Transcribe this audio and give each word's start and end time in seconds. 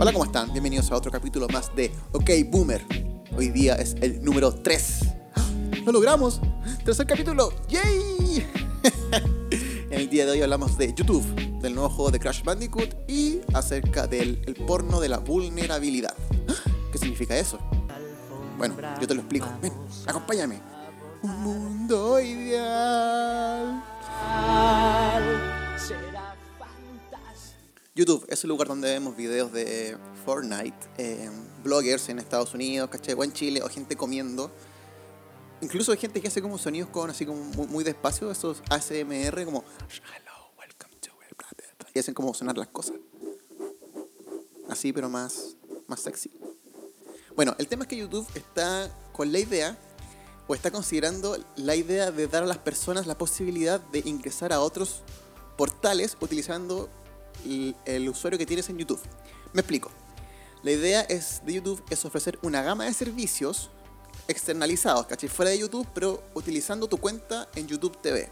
Hola, 0.00 0.12
¿cómo 0.12 0.26
están? 0.26 0.52
Bienvenidos 0.52 0.92
a 0.92 0.94
otro 0.94 1.10
capítulo 1.10 1.48
más 1.48 1.74
de 1.74 1.92
OK 2.12 2.30
Boomer. 2.48 2.86
Hoy 3.36 3.48
día 3.48 3.74
es 3.74 3.96
el 4.00 4.22
número 4.22 4.54
3. 4.54 5.00
¡Lo 5.84 5.90
logramos! 5.90 6.40
¡Tercer 6.84 7.04
capítulo! 7.04 7.52
¡Yay! 7.68 8.46
en 9.90 9.92
el 9.92 10.08
día 10.08 10.24
de 10.24 10.30
hoy 10.30 10.42
hablamos 10.42 10.78
de 10.78 10.94
YouTube, 10.94 11.24
del 11.60 11.74
nuevo 11.74 11.90
juego 11.90 12.12
de 12.12 12.20
Crash 12.20 12.44
Bandicoot 12.44 12.94
y 13.10 13.40
acerca 13.52 14.06
del 14.06 14.40
el 14.46 14.54
porno 14.54 15.00
de 15.00 15.08
la 15.08 15.18
vulnerabilidad. 15.18 16.14
¿Qué 16.92 16.98
significa 16.98 17.36
eso? 17.36 17.58
Bueno, 18.56 18.76
yo 19.00 19.06
te 19.08 19.14
lo 19.14 19.20
explico. 19.22 19.48
Ven, 19.60 19.72
acompáñame. 20.06 20.60
Un 21.22 21.42
mundo 21.42 22.20
ideal. 22.20 23.82
YouTube 27.98 28.24
es 28.28 28.44
el 28.44 28.48
lugar 28.48 28.68
donde 28.68 28.92
vemos 28.92 29.16
videos 29.16 29.52
de 29.52 29.98
Fortnite, 30.24 30.78
eh, 30.98 31.28
bloggers 31.64 32.08
en 32.08 32.20
Estados 32.20 32.54
Unidos, 32.54 32.88
¿cachai? 32.90 33.16
O 33.16 33.24
en 33.24 33.32
Chile, 33.32 33.60
o 33.60 33.68
gente 33.68 33.96
comiendo. 33.96 34.52
Incluso 35.60 35.90
hay 35.90 35.98
gente 35.98 36.20
que 36.20 36.28
hace 36.28 36.40
como 36.40 36.58
sonidos 36.58 36.90
con 36.90 37.10
así 37.10 37.26
como 37.26 37.42
muy, 37.42 37.66
muy 37.66 37.82
despacio, 37.82 38.30
esos 38.30 38.62
ASMR 38.70 39.44
como 39.44 39.64
Hello, 39.88 40.52
welcome 40.56 40.94
to 41.00 41.10
planet. 41.36 41.90
Y 41.92 41.98
hacen 41.98 42.14
como 42.14 42.32
sonar 42.34 42.56
las 42.56 42.68
cosas. 42.68 42.94
Así, 44.68 44.92
pero 44.92 45.08
más, 45.08 45.56
más 45.88 45.98
sexy. 45.98 46.30
Bueno, 47.34 47.56
el 47.58 47.66
tema 47.66 47.82
es 47.82 47.88
que 47.88 47.96
YouTube 47.96 48.28
está 48.36 48.96
con 49.12 49.32
la 49.32 49.40
idea, 49.40 49.76
o 50.46 50.54
está 50.54 50.70
considerando 50.70 51.36
la 51.56 51.74
idea 51.74 52.12
de 52.12 52.28
dar 52.28 52.44
a 52.44 52.46
las 52.46 52.58
personas 52.58 53.08
la 53.08 53.18
posibilidad 53.18 53.80
de 53.80 54.04
ingresar 54.04 54.52
a 54.52 54.60
otros 54.60 55.02
portales 55.56 56.16
utilizando 56.20 56.88
el, 57.44 58.08
usuario 58.08 58.38
que 58.38 58.46
tienes 58.46 58.68
en 58.68 58.78
YouTube. 58.78 59.00
Me 59.52 59.60
explico. 59.60 59.90
La 60.62 60.72
idea 60.72 61.02
es, 61.02 61.42
de 61.44 61.54
YouTube 61.54 61.82
es 61.90 62.04
ofrecer 62.04 62.38
una 62.42 62.62
gama 62.62 62.84
de 62.84 62.92
servicios 62.92 63.70
externalizados, 64.26 65.06
¿cachai? 65.06 65.28
Fuera 65.28 65.50
de 65.50 65.58
YouTube, 65.58 65.86
pero 65.94 66.22
utilizando 66.34 66.88
tu 66.88 66.98
cuenta 66.98 67.48
en 67.54 67.66
YouTube 67.68 67.96
TV. 68.00 68.30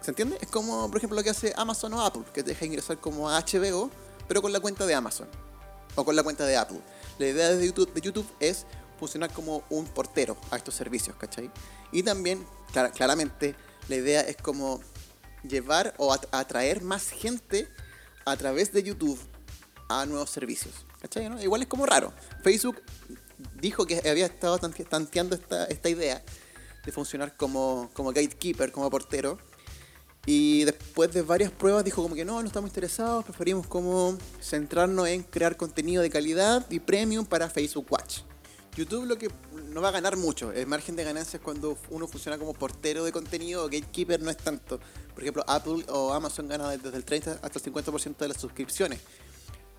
¿Se 0.00 0.10
entiende? 0.10 0.38
Es 0.40 0.48
como, 0.48 0.88
por 0.88 0.96
ejemplo, 0.96 1.16
lo 1.16 1.22
que 1.22 1.30
hace 1.30 1.52
Amazon 1.56 1.92
o 1.94 2.04
Apple, 2.04 2.22
que 2.32 2.42
te 2.42 2.50
deja 2.50 2.64
ingresar 2.64 2.98
como 2.98 3.28
a 3.28 3.38
HBO, 3.40 3.90
pero 4.26 4.42
con 4.42 4.52
la 4.52 4.60
cuenta 4.60 4.86
de 4.86 4.94
Amazon. 4.94 5.28
O 5.94 6.04
con 6.04 6.16
la 6.16 6.22
cuenta 6.22 6.44
de 6.46 6.56
Apple. 6.56 6.80
La 7.18 7.26
idea 7.28 7.50
de 7.50 7.66
YouTube, 7.66 7.92
de 7.92 8.00
YouTube 8.00 8.26
es 8.40 8.64
funcionar 8.98 9.32
como 9.32 9.62
un 9.68 9.84
portero 9.86 10.36
a 10.50 10.56
estos 10.56 10.74
servicios, 10.74 11.16
¿cachai? 11.16 11.50
Y 11.92 12.02
también, 12.02 12.46
clar- 12.72 12.92
claramente, 12.92 13.54
la 13.88 13.96
idea 13.96 14.22
es 14.22 14.36
como 14.36 14.80
llevar 15.48 15.94
o 15.98 16.12
at- 16.12 16.26
atraer 16.32 16.82
más 16.82 17.08
gente 17.10 17.68
a 18.24 18.36
través 18.36 18.72
de 18.72 18.82
YouTube 18.82 19.18
a 19.88 20.06
nuevos 20.06 20.30
servicios. 20.30 20.74
¿Cachai? 21.00 21.26
Igual 21.42 21.62
es 21.62 21.68
como 21.68 21.84
raro. 21.86 22.12
Facebook 22.42 22.80
dijo 23.60 23.86
que 23.86 24.08
había 24.08 24.26
estado 24.26 24.58
tante- 24.58 24.84
tanteando 24.84 25.34
esta, 25.34 25.64
esta 25.66 25.88
idea 25.88 26.22
de 26.84 26.92
funcionar 26.92 27.36
como, 27.36 27.90
como 27.92 28.10
gatekeeper, 28.12 28.70
como 28.72 28.88
portero. 28.90 29.38
Y 30.24 30.62
después 30.64 31.12
de 31.12 31.22
varias 31.22 31.50
pruebas 31.50 31.84
dijo 31.84 32.00
como 32.00 32.14
que 32.14 32.24
no, 32.24 32.40
no 32.40 32.46
estamos 32.46 32.70
interesados, 32.70 33.24
preferimos 33.24 33.66
como 33.66 34.16
centrarnos 34.40 35.08
en 35.08 35.24
crear 35.24 35.56
contenido 35.56 36.00
de 36.00 36.10
calidad 36.10 36.64
y 36.70 36.78
premium 36.78 37.26
para 37.26 37.50
Facebook 37.50 37.86
Watch. 37.90 38.20
YouTube 38.74 39.06
lo 39.06 39.18
que 39.18 39.30
no 39.72 39.82
va 39.82 39.88
a 39.88 39.92
ganar 39.92 40.16
mucho, 40.16 40.52
el 40.52 40.66
margen 40.66 40.96
de 40.96 41.04
ganancias 41.04 41.42
cuando 41.42 41.76
uno 41.90 42.06
funciona 42.06 42.38
como 42.38 42.54
portero 42.54 43.04
de 43.04 43.12
contenido 43.12 43.64
o 43.64 43.66
gatekeeper 43.66 44.22
no 44.22 44.30
es 44.30 44.38
tanto. 44.38 44.80
Por 45.12 45.22
ejemplo, 45.22 45.44
Apple 45.46 45.84
o 45.88 46.12
Amazon 46.12 46.48
ganan 46.48 46.80
desde 46.80 46.96
el 46.96 47.04
30 47.04 47.40
hasta 47.42 47.58
el 47.58 47.64
50% 47.64 48.16
de 48.16 48.28
las 48.28 48.40
suscripciones. 48.40 49.00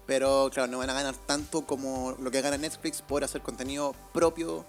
Pero 0.06 0.50
claro, 0.54 0.72
no 0.72 0.78
van 0.78 0.90
a 0.90 0.94
ganar 0.94 1.16
tanto 1.16 1.66
como 1.66 2.16
lo 2.20 2.30
que 2.30 2.42
gana 2.42 2.58
Netflix 2.58 3.02
por 3.02 3.24
hacer 3.24 3.42
contenido 3.42 3.96
propio 4.14 4.66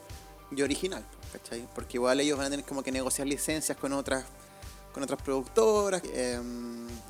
y 0.51 0.63
original, 0.63 1.05
¿cachai? 1.33 1.69
Porque 1.75 1.97
igual 1.97 2.21
ellos 2.21 2.39
van 2.39 2.47
a 2.47 2.51
tener 2.51 2.65
como 2.65 2.83
que 2.83 2.93
negociar 2.93 3.27
licencias 3.27 3.77
con 3.77 3.93
otras 3.93 4.25
con 4.93 5.03
otras 5.03 5.21
productoras 5.21 6.01
eh, 6.05 6.41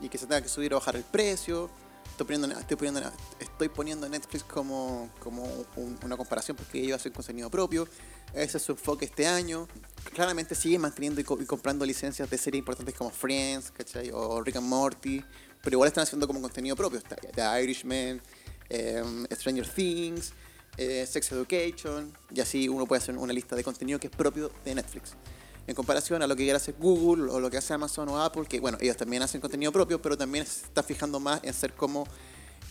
y 0.00 0.08
que 0.08 0.16
se 0.16 0.26
tenga 0.26 0.40
que 0.40 0.48
subir 0.48 0.72
o 0.72 0.78
bajar 0.78 0.96
el 0.96 1.04
precio. 1.04 1.68
Estoy 2.14 2.26
poniendo, 2.26 2.56
estoy 2.60 2.76
poniendo, 2.76 3.12
estoy 3.40 3.68
poniendo 3.68 4.08
Netflix 4.08 4.44
como, 4.44 5.10
como 5.18 5.42
un- 5.74 5.98
una 6.04 6.16
comparación 6.16 6.56
porque 6.56 6.78
ellos 6.80 6.94
hacen 6.94 7.12
contenido 7.12 7.50
propio. 7.50 7.88
Ese 8.32 8.58
es 8.58 8.62
su 8.62 8.70
enfoque 8.70 9.04
este 9.06 9.26
año. 9.26 9.66
Claramente 10.14 10.54
siguen 10.54 10.82
manteniendo 10.82 11.20
y 11.20 11.24
comprando 11.24 11.84
licencias 11.84 12.30
de 12.30 12.38
series 12.38 12.60
importantes 12.60 12.94
como 12.94 13.10
Friends, 13.10 13.72
¿cachai? 13.72 14.10
O 14.12 14.40
Rick 14.42 14.54
and 14.56 14.68
Morty. 14.68 15.24
Pero 15.60 15.74
igual 15.74 15.88
están 15.88 16.02
haciendo 16.02 16.28
como 16.28 16.40
contenido 16.40 16.76
propio. 16.76 16.98
Está 17.00 17.16
The 17.16 17.62
Irishman, 17.64 18.22
eh, 18.68 19.02
Stranger 19.32 19.66
Things, 19.68 20.32
eh, 20.76 21.04
Sex 21.10 21.32
Education. 21.32 22.16
Y 22.32 22.40
así 22.40 22.68
uno 22.68 22.86
puede 22.86 23.02
hacer 23.02 23.16
una 23.16 23.32
lista 23.32 23.56
de 23.56 23.64
contenido 23.64 23.98
que 23.98 24.06
es 24.06 24.12
propio 24.14 24.52
de 24.64 24.72
Netflix 24.76 25.14
en 25.66 25.74
comparación 25.74 26.22
a 26.22 26.26
lo 26.26 26.36
que 26.36 26.44
quiera 26.44 26.58
hacer 26.58 26.74
Google 26.78 27.30
o 27.30 27.40
lo 27.40 27.50
que 27.50 27.56
hace 27.56 27.72
Amazon 27.72 28.08
o 28.08 28.22
Apple, 28.22 28.44
que 28.48 28.60
bueno, 28.60 28.78
ellos 28.80 28.96
también 28.96 29.22
hacen 29.22 29.40
contenido 29.40 29.72
propio, 29.72 30.00
pero 30.00 30.16
también 30.16 30.46
se 30.46 30.66
está 30.66 30.82
fijando 30.82 31.20
más 31.20 31.40
en 31.42 31.54
ser 31.54 31.74
como 31.74 32.06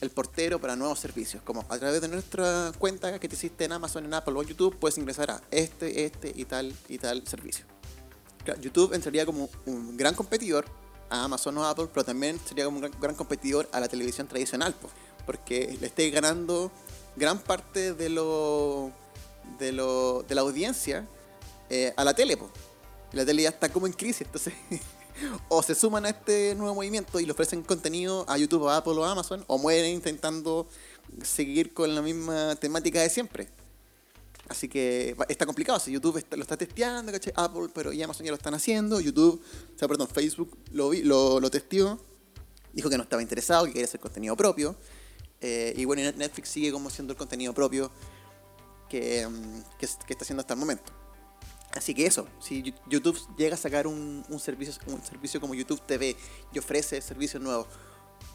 el 0.01 0.09
portero 0.09 0.59
para 0.59 0.75
nuevos 0.75 0.99
servicios. 0.99 1.41
Como 1.43 1.65
a 1.69 1.77
través 1.77 2.01
de 2.01 2.07
nuestra 2.07 2.71
cuenta 2.77 3.19
que 3.19 3.27
te 3.27 3.35
hiciste 3.35 3.65
en 3.65 3.71
Amazon, 3.71 4.05
en 4.05 4.13
Apple 4.13 4.33
o 4.35 4.41
en 4.41 4.49
YouTube, 4.49 4.77
puedes 4.77 4.97
ingresar 4.97 5.31
a 5.31 5.41
este, 5.49 6.05
este 6.05 6.31
y 6.35 6.45
tal 6.45 6.75
y 6.87 6.97
tal 6.97 7.25
servicio. 7.25 7.65
YouTube 8.59 8.93
entraría 8.93 9.25
como 9.25 9.49
un 9.65 9.95
gran 9.95 10.13
competidor 10.13 10.65
a 11.09 11.23
Amazon 11.23 11.57
o 11.57 11.65
Apple, 11.65 11.87
pero 11.93 12.03
también 12.03 12.39
sería 12.45 12.65
como 12.65 12.77
un 12.77 12.81
gran, 12.81 12.99
gran 12.99 13.15
competidor 13.15 13.69
a 13.71 13.79
la 13.79 13.87
televisión 13.87 14.27
tradicional, 14.27 14.73
po, 14.73 14.89
porque 15.25 15.77
le 15.79 15.87
esté 15.87 16.09
ganando 16.09 16.71
gran 17.15 17.39
parte 17.39 17.93
de 17.93 18.09
lo 18.09 18.91
de, 19.59 19.71
lo, 19.71 20.23
de 20.23 20.35
la 20.35 20.41
audiencia 20.41 21.07
eh, 21.69 21.93
a 21.95 22.03
la 22.03 22.13
tele, 22.13 22.37
po. 22.37 22.49
La 23.13 23.25
tele 23.25 23.43
ya 23.43 23.49
está 23.49 23.69
como 23.71 23.87
en 23.87 23.93
crisis, 23.93 24.21
entonces 24.21 24.53
o 25.49 25.61
se 25.61 25.75
suman 25.75 26.05
a 26.05 26.09
este 26.09 26.55
nuevo 26.55 26.75
movimiento 26.75 27.19
y 27.19 27.25
le 27.25 27.31
ofrecen 27.31 27.61
contenido 27.63 28.25
a 28.27 28.37
YouTube, 28.37 28.67
a 28.67 28.77
Apple 28.77 28.93
o 28.93 29.05
a 29.05 29.11
Amazon, 29.11 29.43
o 29.47 29.57
mueren 29.57 29.93
intentando 29.93 30.67
seguir 31.23 31.73
con 31.73 31.93
la 31.93 32.01
misma 32.01 32.55
temática 32.55 33.01
de 33.01 33.09
siempre. 33.09 33.49
Así 34.49 34.67
que 34.67 35.15
está 35.29 35.45
complicado, 35.45 35.79
si 35.79 35.91
YouTube 35.91 36.23
lo 36.35 36.41
está 36.41 36.57
testeando, 36.57 37.11
¿cachai? 37.11 37.31
Apple, 37.35 37.69
pero 37.73 37.93
y 37.93 38.03
Amazon 38.03 38.25
ya 38.25 38.31
lo 38.31 38.37
están 38.37 38.53
haciendo, 38.53 38.99
YouTube, 38.99 39.41
o 39.75 39.79
sea, 39.79 39.87
perdón, 39.87 40.07
Facebook 40.09 40.57
lo, 40.71 40.89
vi- 40.89 41.01
lo, 41.03 41.39
lo 41.39 41.49
testeó, 41.49 41.99
dijo 42.73 42.89
que 42.89 42.97
no 42.97 43.03
estaba 43.03 43.21
interesado, 43.21 43.65
que 43.65 43.71
quería 43.71 43.85
hacer 43.85 44.01
contenido 44.01 44.35
propio, 44.35 44.75
eh, 45.39 45.73
y 45.77 45.85
bueno, 45.85 46.01
Netflix 46.17 46.49
sigue 46.49 46.71
como 46.71 46.89
siendo 46.89 47.13
el 47.13 47.17
contenido 47.17 47.53
propio 47.53 47.89
que, 48.89 49.25
mm, 49.27 49.63
está 49.79 50.17
haciendo 50.21 50.41
hasta 50.41 50.55
el 50.55 50.59
momento. 50.59 50.91
Así 51.75 51.93
que 51.95 52.05
eso, 52.05 52.27
si 52.39 52.73
YouTube 52.87 53.17
llega 53.35 53.55
a 53.55 53.57
sacar 53.57 53.87
un, 53.87 54.23
servicio, 54.39 54.73
un 54.87 55.03
servicio 55.03 55.41
como 55.41 55.55
YouTube 55.55 55.81
TV 55.81 56.15
y 56.53 56.59
ofrece 56.59 57.01
servicios 57.01 57.41
nuevos, 57.41 57.67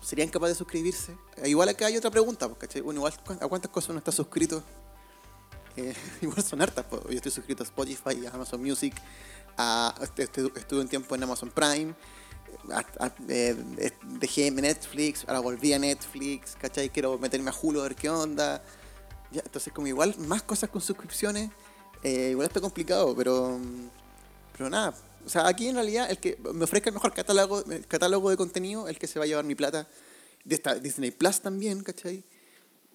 ¿serían 0.03 0.29
capaces 0.29 0.57
de 0.57 0.59
suscribirse? 0.59 1.17
Eh, 1.37 1.49
igual 1.49 1.69
acá 1.69 1.87
hay 1.87 1.97
otra 1.97 2.11
pregunta, 2.11 2.49
pues, 2.49 2.59
¿cachai? 2.59 2.81
Uno 2.83 2.95
igual, 2.95 3.15
¿cu- 3.25 3.33
¿a 3.41 3.47
cuántas 3.49 3.71
cosas 3.71 3.91
uno 3.91 3.99
está 4.01 4.11
suscrito? 4.11 4.63
Eh, 5.77 5.95
igual 6.23 6.43
son 6.43 6.61
hartas, 6.63 6.85
pues. 6.91 7.03
yo 7.05 7.11
estoy 7.17 7.31
suscrito 7.31 7.63
a 7.63 7.67
Spotify, 7.67 8.27
a 8.27 8.31
Amazon 8.35 8.61
Music, 8.61 8.95
a, 9.57 9.95
este- 10.03 10.25
este- 10.25 10.53
estuve 10.57 10.81
un 10.81 10.89
tiempo 10.89 11.15
en 11.15 11.23
Amazon 11.23 11.51
Prime, 11.51 11.95
a- 12.73 13.05
a- 13.07 13.15
eh, 13.29 13.55
Netflix, 14.53 15.25
ahora 15.29 15.39
volví 15.41 15.73
a 15.73 15.79
Netflix, 15.79 16.57
¿cachai? 16.61 16.91
Quiero 16.91 17.19
meterme 17.19 17.51
a 17.51 17.55
Hulu 17.61 17.81
a 17.81 17.85
ver 17.85 17.95
qué 17.95 18.09
onda. 18.11 18.63
Entonces 19.31 19.73
como 19.73 19.87
igual 19.87 20.15
más 20.19 20.43
cosas 20.43 20.71
con 20.71 20.81
suscripciones, 20.81 21.51
eh, 22.03 22.31
igual 22.31 22.47
está 22.47 22.61
complicado, 22.61 23.15
pero 23.17 23.59
pero 24.59 24.69
nada. 24.69 24.95
O 25.25 25.29
sea, 25.29 25.47
aquí 25.47 25.69
en 25.69 25.77
realidad 25.77 26.11
el 26.11 26.19
que 26.19 26.37
me 26.53 26.65
ofrezca 26.65 26.91
el 26.91 26.95
mejor 26.95 27.15
catálogo, 27.15 27.63
el 27.71 27.87
catálogo 27.87 28.31
de 28.31 28.37
contenido, 28.37 28.89
el 28.89 28.99
que 28.99 29.07
se 29.07 29.19
va 29.19 29.25
a 29.25 29.29
llevar 29.29 29.45
mi 29.45 29.55
plata. 29.55 29.87
De 30.45 30.55
esta 30.55 30.75
Disney 30.77 31.11
Plus 31.11 31.41
también, 31.41 31.83
¿cachai? 31.83 32.25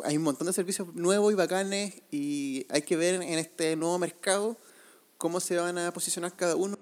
Hay 0.03 0.17
un 0.17 0.23
montón 0.23 0.47
de 0.47 0.53
servicios 0.53 0.93
nuevos 0.95 1.31
y 1.31 1.35
bacanes 1.35 2.01
y 2.09 2.65
hay 2.69 2.81
que 2.81 2.95
ver 2.95 3.21
en 3.21 3.37
este 3.37 3.75
nuevo 3.75 3.99
mercado 3.99 4.57
cómo 5.17 5.39
se 5.39 5.57
van 5.57 5.77
a 5.77 5.93
posicionar 5.93 6.35
cada 6.35 6.55
uno. 6.55 6.77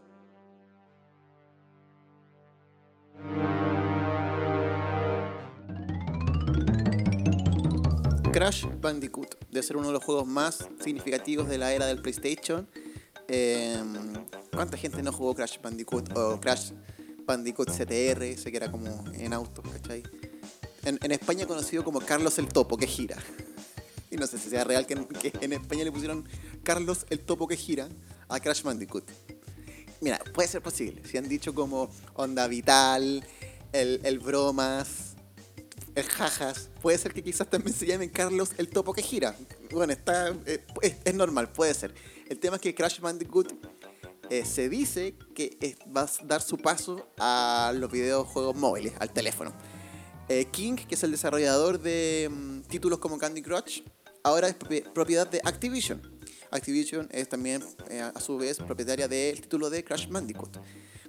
Crash 8.41 8.65
Bandicoot, 8.81 9.51
de 9.51 9.61
ser 9.61 9.77
uno 9.77 9.85
de 9.85 9.93
los 9.93 10.03
juegos 10.03 10.25
más 10.25 10.67
significativos 10.83 11.47
de 11.47 11.59
la 11.59 11.73
era 11.73 11.85
del 11.85 12.01
PlayStation. 12.01 12.67
Eh, 13.27 13.79
¿Cuánta 14.51 14.77
gente 14.77 15.03
no 15.03 15.13
jugó 15.13 15.35
Crash 15.35 15.61
Bandicoot 15.61 16.17
o 16.17 16.41
Crash 16.41 16.71
Bandicoot 17.23 17.69
CTR? 17.69 18.23
Ese 18.23 18.49
que 18.49 18.57
era 18.57 18.71
como 18.71 18.87
en 19.13 19.31
autos, 19.33 19.63
¿cachai? 19.71 20.01
En, 20.83 21.11
España 21.11 21.45
conocido 21.45 21.83
como 21.83 21.99
Carlos 21.99 22.39
el 22.39 22.47
Topo, 22.47 22.77
que 22.77 22.87
gira. 22.87 23.15
Y 24.09 24.15
no 24.15 24.25
sé 24.25 24.39
si 24.39 24.49
sea 24.49 24.63
real 24.63 24.87
que, 24.87 24.95
en- 25.39 25.53
España 25.53 25.83
le 25.83 25.91
pusieron 25.91 26.27
Carlos 26.63 27.05
el 27.11 27.19
Topo 27.19 27.47
que 27.47 27.55
gira 27.55 27.89
a 28.27 28.39
Crash 28.39 28.63
Bandicoot. 28.63 29.03
Mira, 29.99 30.17
puede 30.33 30.47
ser 30.47 30.63
posible. 30.63 31.03
Si 31.07 31.15
han 31.15 31.29
dicho 31.29 31.53
como 31.53 31.91
Onda 32.15 32.47
Vital, 32.47 33.23
el 33.71 34.17
Bromas, 34.17 35.10
el 35.95 36.03
Jajas, 36.05 36.69
puede 36.81 36.97
ser 36.97 37.13
que 37.13 37.23
quizás 37.23 37.49
también 37.49 37.75
se 37.75 37.85
llame 37.85 38.09
Carlos 38.09 38.51
el 38.57 38.69
Topo 38.69 38.93
que 38.93 39.01
gira. 39.01 39.35
Bueno, 39.71 39.93
está, 39.93 40.29
eh, 40.45 40.65
es, 40.81 40.95
es 41.03 41.13
normal, 41.13 41.51
puede 41.51 41.73
ser. 41.73 41.93
El 42.29 42.39
tema 42.39 42.55
es 42.55 42.61
que 42.61 42.73
Crash 42.73 42.99
Bandicoot 42.99 43.53
eh, 44.31 44.45
se 44.45 44.69
dice 44.69 45.15
que 45.35 45.75
va 45.93 46.03
a 46.03 46.09
dar 46.23 46.41
su 46.41 46.57
paso 46.57 47.11
a 47.19 47.73
los 47.75 47.91
videojuegos 47.91 48.55
móviles, 48.55 48.93
al 48.99 49.11
teléfono. 49.11 49.53
Eh, 50.29 50.45
King, 50.45 50.75
que 50.75 50.95
es 50.95 51.03
el 51.03 51.11
desarrollador 51.11 51.81
de 51.81 52.29
mm, 52.31 52.61
títulos 52.61 52.99
como 52.99 53.17
Candy 53.17 53.41
Crush, 53.41 53.81
ahora 54.23 54.47
es 54.47 54.55
propiedad 54.55 55.27
de 55.27 55.41
Activision. 55.43 56.01
Activision 56.49 57.09
es 57.11 57.27
también, 57.27 57.61
eh, 57.89 57.99
a 57.99 58.17
su 58.21 58.37
vez, 58.37 58.57
propietaria 58.59 59.09
del 59.09 59.41
título 59.41 59.69
de 59.69 59.83
Crash 59.83 60.07
Bandicoot. 60.07 60.59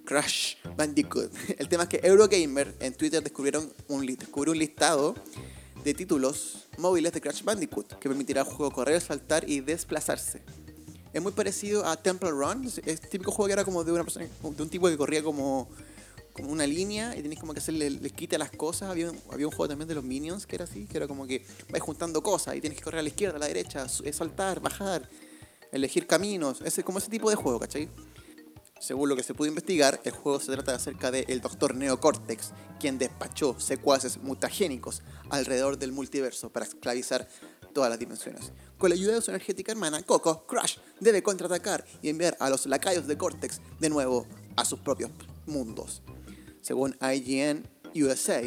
Crash 0.05 0.57
Bandicoot. 0.77 1.33
El 1.59 1.69
tema 1.69 1.85
es 1.85 1.89
que 1.89 2.01
Eurogamer 2.03 2.75
en 2.81 2.95
Twitter 2.95 3.23
descubrieron 3.23 3.73
un, 3.89 4.07
descubrió 4.07 4.53
un 4.53 4.59
listado 4.59 5.15
de 5.85 5.95
títulos 5.95 6.69
móviles 6.79 7.13
de 7.13 7.21
Crash 7.21 7.43
Bandicoot 7.43 7.99
que 7.99 8.09
permitirá 8.09 8.43
al 8.43 8.47
juego 8.47 8.71
correr, 8.71 9.01
saltar 9.01 9.49
y 9.49 9.61
desplazarse. 9.61 10.43
Es 11.13 11.21
muy 11.21 11.33
parecido 11.33 11.85
a 11.85 11.97
Temple 11.97 12.31
Run. 12.31 12.65
Es, 12.85 13.01
típico 13.01 13.33
juego 13.33 13.49
que 13.49 13.53
era 13.53 13.65
como 13.65 13.85
de 13.85 13.93
una 13.93 14.03
persona, 14.03 14.27
de 14.27 14.63
un 14.63 14.69
tipo 14.71 14.89
que 14.89 14.97
corría 14.97 15.23
como, 15.23 15.69
como 16.33 16.51
una 16.51 16.67
línea 16.67 17.15
y 17.17 17.23
tenéis 17.23 17.41
como 17.41 17.53
que 17.53 17.61
hacerle 17.61 17.91
les 17.91 18.13
quite 18.13 18.37
a 18.37 18.39
las 18.39 18.51
cosas. 18.51 18.91
Había 18.91 19.11
un, 19.11 19.19
había 19.31 19.47
un 19.47 19.53
juego 19.53 19.69
también 19.69 19.89
de 19.89 19.95
los 19.95 20.05
Minions 20.05 20.47
que 20.47 20.57
era 20.57 20.65
así, 20.65 20.87
que 20.87 20.97
era 20.97 21.07
como 21.07 21.27
que 21.27 21.45
vais 21.71 21.83
juntando 21.83 22.23
cosas 22.23 22.57
y 22.57 22.61
tienes 22.61 22.79
que 22.79 22.85
correr 22.85 23.01
a 23.01 23.03
la 23.03 23.09
izquierda, 23.09 23.37
a 23.37 23.41
la 23.41 23.49
derecha, 23.49 23.87
saltar, 23.89 24.61
bajar, 24.61 25.09
elegir 25.71 26.07
caminos. 26.07 26.63
Ese, 26.63 26.83
como 26.83 26.99
ese 26.99 27.11
tipo 27.11 27.29
de 27.29 27.37
juego, 27.37 27.61
¿cachai? 27.61 27.91
Según 28.83 29.09
lo 29.09 29.15
que 29.15 29.23
se 29.23 29.33
pudo 29.33 29.47
investigar, 29.47 30.01
el 30.03 30.11
juego 30.11 30.41
se 30.41 30.51
trata 30.51 30.75
acerca 30.75 31.13
del 31.13 31.25
el 31.29 31.41
Doctor 31.41 31.77
Neocortex, 31.77 32.51
quien 32.81 32.99
despachó 32.99 33.55
secuaces 33.61 34.19
mutagénicos 34.19 35.03
alrededor 35.31 35.79
del 35.79 35.93
multiverso 35.93 36.51
para 36.51 36.67
esclavizar 36.67 37.29
todas 37.73 37.91
las 37.91 38.01
dimensiones. 38.01 38.51
Con 38.79 38.91
la 38.91 38.97
ayuda 38.97 39.15
de 39.15 39.23
su 39.23 39.31
energética 39.31 39.71
hermana, 39.71 40.03
Coco, 40.03 40.45
Crash 40.49 40.79
debe 40.99 41.23
contraatacar 41.23 41.85
y 42.03 42.09
enviar 42.09 42.37
a 42.41 42.51
los 42.51 42.67
lacayos 42.67 43.07
de 43.07 43.17
Cortex 43.17 43.61
de 43.79 43.89
nuevo 43.89 44.27
a 44.57 44.65
sus 44.65 44.81
propios 44.81 45.13
mundos. 45.47 46.03
Según 46.61 46.97
IGN 47.01 47.63
USA, 47.95 48.43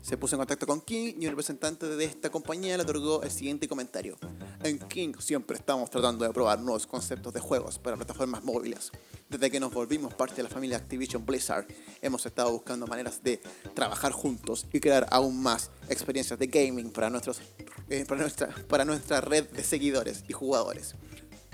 se 0.00 0.16
puso 0.16 0.36
en 0.36 0.38
contacto 0.38 0.66
con 0.66 0.80
King 0.80 1.16
y 1.20 1.26
un 1.26 1.32
representante 1.32 1.86
de 1.86 2.04
esta 2.06 2.30
compañía 2.30 2.78
le 2.78 2.84
otorgó 2.84 3.22
el 3.22 3.30
siguiente 3.30 3.68
comentario. 3.68 4.16
En 4.62 4.78
King 4.78 5.12
siempre 5.18 5.58
estamos 5.58 5.90
tratando 5.90 6.24
de 6.24 6.32
probar 6.32 6.58
nuevos 6.60 6.86
conceptos 6.86 7.34
de 7.34 7.40
juegos 7.40 7.78
para 7.78 7.96
plataformas 7.96 8.42
móviles. 8.42 8.90
Desde 9.28 9.50
que 9.50 9.60
nos 9.60 9.74
volvimos 9.74 10.14
parte 10.14 10.36
de 10.36 10.44
la 10.44 10.48
familia 10.48 10.78
Activision 10.78 11.26
Blizzard, 11.26 11.66
hemos 12.00 12.24
estado 12.24 12.50
buscando 12.50 12.86
maneras 12.86 13.22
de 13.22 13.42
trabajar 13.74 14.10
juntos 14.10 14.66
y 14.72 14.80
crear 14.80 15.06
aún 15.10 15.42
más 15.42 15.70
experiencias 15.90 16.38
de 16.38 16.46
gaming 16.46 16.90
para, 16.90 17.10
nuestros, 17.10 17.42
eh, 17.90 18.06
para, 18.08 18.22
nuestra, 18.22 18.48
para 18.68 18.86
nuestra 18.86 19.20
red 19.20 19.46
de 19.50 19.62
seguidores 19.62 20.24
y 20.28 20.32
jugadores. 20.32 20.94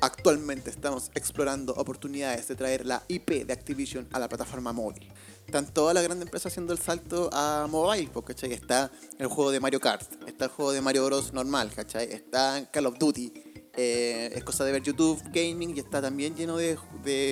Actualmente 0.00 0.70
estamos 0.70 1.10
explorando 1.16 1.72
oportunidades 1.74 2.46
de 2.46 2.54
traer 2.54 2.86
la 2.86 3.02
IP 3.08 3.44
de 3.44 3.52
Activision 3.52 4.06
a 4.12 4.20
la 4.20 4.28
plataforma 4.28 4.72
móvil. 4.72 5.08
Están 5.44 5.66
todas 5.66 5.94
las 5.94 6.04
grandes 6.04 6.26
empresas 6.26 6.52
haciendo 6.52 6.72
el 6.72 6.78
salto 6.78 7.28
a 7.32 7.66
mobile, 7.68 8.08
porque 8.12 8.34
está 8.52 8.92
el 9.18 9.26
juego 9.26 9.50
de 9.50 9.58
Mario 9.58 9.80
Kart, 9.80 10.08
está 10.28 10.44
el 10.44 10.50
juego 10.52 10.70
de 10.70 10.80
Mario 10.80 11.06
Bros. 11.06 11.32
normal, 11.32 11.72
¿cachai? 11.74 12.12
está 12.12 12.68
Call 12.70 12.86
of 12.86 12.98
Duty. 12.98 13.32
Eh, 13.76 14.30
es 14.34 14.44
cosa 14.44 14.64
de 14.64 14.72
ver 14.72 14.82
YouTube 14.82 15.20
Gaming 15.32 15.76
y 15.76 15.80
está 15.80 16.00
también 16.00 16.36
lleno 16.36 16.56
de, 16.56 16.78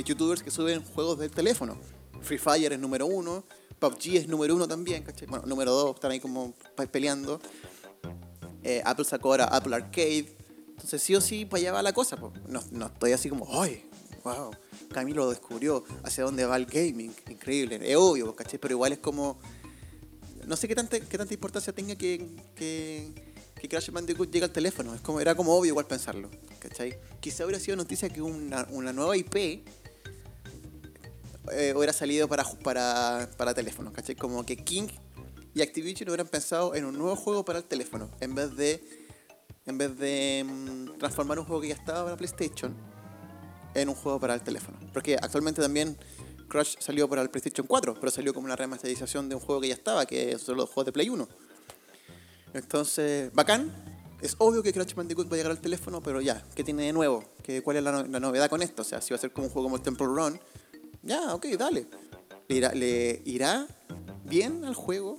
youtubers 0.05 0.43
que 0.43 0.51
suben 0.51 0.83
juegos 0.83 1.19
del 1.19 1.31
teléfono. 1.31 1.79
Free 2.21 2.39
Fire 2.39 2.73
es 2.73 2.79
número 2.79 3.07
uno, 3.07 3.45
PUBG 3.79 4.17
es 4.17 4.29
número 4.29 4.55
uno 4.55 4.67
también, 4.69 5.03
¿cachai? 5.03 5.27
Bueno, 5.29 5.45
número 5.47 5.73
dos, 5.73 5.95
están 5.95 6.13
ahí 6.13 6.21
como 6.21 6.55
peleando. 6.91 7.41
Eh, 8.63 8.83
Apple 8.85 9.05
sacó 9.05 9.31
ahora 9.31 9.45
Apple 9.47 9.75
Arcade. 9.75 10.37
Entonces 10.69 11.03
sí 11.03 11.15
o 11.15 11.21
sí 11.21 11.45
para 11.45 11.61
allá 11.61 11.73
va 11.73 11.83
la 11.83 11.93
cosa. 11.93 12.17
No, 12.49 12.63
no 12.71 12.87
estoy 12.87 13.13
así 13.13 13.29
como, 13.29 13.47
¡ay! 13.61 13.85
wow, 14.25 14.51
Camilo 14.93 15.25
lo 15.25 15.31
descubrió, 15.31 15.85
hacia 16.05 16.25
dónde 16.25 16.45
va 16.45 16.57
el 16.57 16.67
gaming, 16.67 17.15
increíble, 17.29 17.81
es 17.83 17.97
obvio, 17.97 18.35
¿cachai? 18.35 18.59
Pero 18.59 18.73
igual 18.73 18.93
es 18.93 18.99
como, 18.99 19.39
no 20.47 20.57
sé 20.57 20.69
qué 20.69 20.75
tanta, 20.75 20.97
importancia 20.97 21.73
tenga 21.73 21.97
que, 21.97 23.32
que 23.63 23.69
Crash 23.69 23.91
Bandicoot 23.91 24.29
llegue 24.29 24.45
al 24.45 24.51
teléfono, 24.51 24.93
es 24.93 25.01
como, 25.01 25.21
era 25.21 25.37
como 25.37 25.55
obvio 25.57 25.69
igual 25.69 25.87
pensarlo, 25.87 26.29
¿cachai? 26.59 26.99
Quizá 27.21 27.45
hubiera 27.45 27.61
sido 27.61 27.77
noticia 27.77 28.09
que 28.09 28.21
una, 28.21 28.67
una 28.71 28.93
nueva 28.93 29.17
IP 29.17 29.37
eh, 31.53 31.73
hubiera 31.77 31.93
salido 31.93 32.27
para, 32.27 32.43
para, 32.65 33.31
para 33.37 33.55
teléfono, 33.55 33.93
¿cachai? 33.93 34.17
Como 34.17 34.45
que 34.45 34.57
King 34.57 34.89
y 35.55 35.63
Activision 35.63 36.09
hubieran 36.09 36.27
pensado 36.27 36.75
en 36.75 36.85
un 36.85 36.99
nuevo 36.99 37.15
juego 37.15 37.45
para 37.45 37.61
el 37.61 37.65
teléfono, 37.65 38.11
en 38.21 38.35
vez 38.35 38.57
de 38.57 38.83
en 39.65 39.79
vez 39.79 39.97
de 39.97 40.45
mm, 40.45 40.99
transformar 40.99 41.39
un 41.39 41.45
juego 41.45 41.63
que 41.63 41.69
ya 41.69 41.75
estaba 41.75 42.03
para 42.03 42.17
PlayStation 42.17 42.75
en 43.75 43.89
un 43.89 43.95
juego 43.95 44.19
para 44.19 44.35
el 44.35 44.43
teléfono. 44.43 44.77
Porque 44.93 45.15
actualmente 45.15 45.63
también 45.63 45.97
Crash 46.49 46.75
salió 46.81 47.09
para 47.09 47.23
el 47.23 47.31
PlayStation 47.31 47.65
4, 47.65 47.95
pero 47.95 48.11
salió 48.11 48.35
como 48.35 48.47
una 48.47 48.57
remasterización 48.57 49.29
de 49.29 49.37
un 49.37 49.41
juego 49.41 49.61
que 49.61 49.69
ya 49.69 49.75
estaba, 49.75 50.05
que 50.05 50.37
son 50.37 50.57
los 50.57 50.69
juegos 50.69 50.87
de 50.87 50.93
Play 50.93 51.11
1. 51.11 51.29
Entonces, 52.55 53.33
bacán. 53.33 53.73
Es 54.21 54.37
obvio 54.39 54.63
que 54.63 54.73
Crash 54.73 54.95
Bandicoot 54.95 55.29
va 55.29 55.35
a 55.35 55.37
llegar 55.37 55.51
al 55.51 55.61
teléfono, 55.61 56.01
pero 56.01 56.21
ya, 56.21 56.45
¿qué 56.55 56.63
tiene 56.63 56.85
de 56.85 56.93
nuevo? 56.93 57.25
¿Qué, 57.43 57.61
¿Cuál 57.61 57.79
es 57.79 57.83
la, 57.83 58.05
novedad 58.05 58.49
con 58.49 58.63
esto? 58.63 58.83
O 58.83 58.85
sea, 58.85 59.01
si 59.01 59.13
va 59.13 59.17
a 59.17 59.21
ser 59.21 59.33
como 59.33 59.49
un 59.49 59.53
juego 59.53 59.67
como 59.67 59.77
el 59.77 59.83
Temple 59.83 60.07
Run, 60.07 60.39
ya, 61.03 61.35
ok, 61.35 61.47
dale. 61.59 61.89
¿Le 62.47 62.57
irá, 62.57 62.73
¿Le 62.73 63.21
irá 63.25 63.67
bien 64.25 64.65
al 64.65 64.77
juego? 64.77 65.19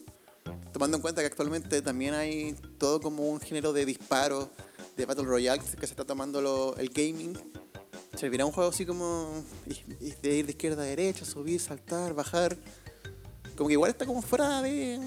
Tomando 0.71 0.95
en 0.95 1.01
cuenta 1.01 1.19
que 1.19 1.27
actualmente 1.27 1.81
también 1.81 2.13
hay 2.13 2.55
todo 2.77 3.01
como 3.01 3.27
un 3.27 3.41
género 3.41 3.73
de 3.73 3.85
disparos, 3.85 4.47
de 4.95 5.05
Battle 5.05 5.25
Royale 5.25 5.61
que 5.61 5.85
se 5.85 5.91
está 5.91 6.05
tomando 6.05 6.75
el 6.77 6.89
gaming 6.89 7.37
servirá 8.15 8.45
un 8.45 8.51
juego 8.51 8.69
así 8.69 8.85
como 8.85 9.43
de 10.21 10.35
ir 10.35 10.45
de 10.45 10.51
izquierda 10.51 10.83
a 10.83 10.85
derecha, 10.85 11.25
subir, 11.25 11.59
saltar, 11.59 12.13
bajar. 12.13 12.57
Como 13.57 13.67
que 13.67 13.73
igual 13.73 13.91
está 13.91 14.05
como 14.05 14.21
fuera 14.21 14.61
de, 14.61 14.99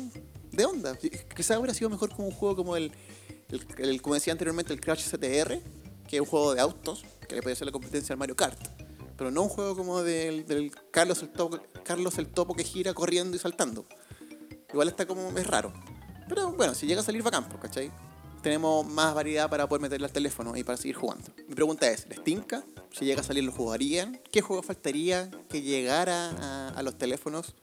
de 0.56 0.64
onda. 0.64 0.96
Quizás 0.96 1.58
hubiera 1.58 1.74
sido 1.74 1.90
mejor 1.90 2.10
como 2.14 2.28
un 2.28 2.34
juego 2.34 2.56
como 2.56 2.76
el, 2.76 2.92
el, 3.78 4.02
como 4.02 4.14
decía 4.14 4.32
anteriormente, 4.32 4.72
el 4.72 4.80
Crash 4.80 5.08
CTR, 5.08 5.60
que 6.08 6.16
es 6.16 6.20
un 6.20 6.26
juego 6.26 6.54
de 6.54 6.60
autos, 6.60 7.04
que 7.28 7.34
le 7.34 7.42
puede 7.42 7.56
ser 7.56 7.66
la 7.66 7.72
competencia 7.72 8.12
al 8.12 8.18
Mario 8.18 8.36
Kart. 8.36 8.58
Pero 9.16 9.30
no 9.30 9.42
un 9.42 9.48
juego 9.48 9.76
como 9.76 10.02
del, 10.02 10.46
del 10.46 10.72
Carlos, 10.90 11.22
el 11.22 11.30
topo, 11.30 11.60
Carlos 11.84 12.18
el 12.18 12.28
Topo 12.28 12.54
que 12.54 12.64
gira 12.64 12.92
corriendo 12.92 13.36
y 13.36 13.38
saltando. 13.38 13.86
Igual 14.70 14.88
está 14.88 15.06
como, 15.06 15.30
es 15.38 15.46
raro. 15.46 15.72
Pero 16.28 16.52
bueno, 16.52 16.74
si 16.74 16.86
llega 16.86 17.00
a 17.00 17.04
salir 17.04 17.22
bacán, 17.22 17.48
pues, 17.48 17.60
¿cachai? 17.62 17.90
tenemos 18.46 18.86
más 18.86 19.12
variedad 19.12 19.50
para 19.50 19.68
poder 19.68 19.82
meterle 19.82 20.06
al 20.06 20.12
teléfono 20.12 20.56
y 20.56 20.62
para 20.62 20.78
seguir 20.78 20.94
jugando. 20.94 21.32
Mi 21.48 21.56
pregunta 21.56 21.90
es, 21.90 22.06
¿les 22.06 22.22
tinca? 22.22 22.62
Si 22.92 23.04
llega 23.04 23.20
a 23.20 23.24
salir, 23.24 23.42
¿lo 23.42 23.50
jugarían? 23.50 24.20
¿Qué 24.30 24.40
juego 24.40 24.62
faltaría 24.62 25.28
que 25.48 25.62
llegara 25.62 26.68
a, 26.68 26.82
los 26.84 26.96
teléfonos? 26.96 27.56